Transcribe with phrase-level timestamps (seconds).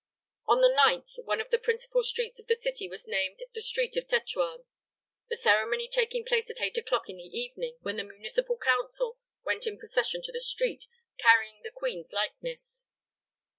[0.47, 3.95] On the 9th, one of the principal streets of the city was named the street
[3.97, 4.65] of Tetuan;
[5.29, 9.67] the ceremony taking place at eight o'clock in the evening, when the municipal council went
[9.67, 10.85] in procession to the street,
[11.19, 12.87] carrying the Queen's likeness.